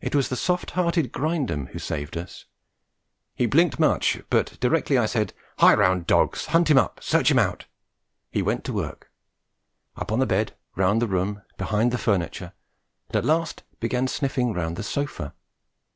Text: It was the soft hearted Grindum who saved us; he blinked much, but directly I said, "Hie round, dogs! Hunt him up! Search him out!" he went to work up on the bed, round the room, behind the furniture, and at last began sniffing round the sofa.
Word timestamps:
It 0.00 0.14
was 0.14 0.28
the 0.28 0.36
soft 0.36 0.70
hearted 0.78 1.10
Grindum 1.10 1.70
who 1.72 1.80
saved 1.80 2.16
us; 2.16 2.44
he 3.34 3.46
blinked 3.46 3.80
much, 3.80 4.20
but 4.30 4.56
directly 4.60 4.96
I 4.96 5.06
said, 5.06 5.32
"Hie 5.58 5.74
round, 5.74 6.06
dogs! 6.06 6.46
Hunt 6.46 6.70
him 6.70 6.78
up! 6.78 7.02
Search 7.02 7.32
him 7.32 7.40
out!" 7.40 7.66
he 8.30 8.42
went 8.42 8.62
to 8.62 8.72
work 8.72 9.10
up 9.96 10.12
on 10.12 10.20
the 10.20 10.24
bed, 10.26 10.54
round 10.76 11.02
the 11.02 11.08
room, 11.08 11.42
behind 11.58 11.90
the 11.90 11.98
furniture, 11.98 12.52
and 13.08 13.16
at 13.16 13.24
last 13.24 13.64
began 13.80 14.06
sniffing 14.06 14.52
round 14.54 14.76
the 14.76 14.84
sofa. 14.84 15.34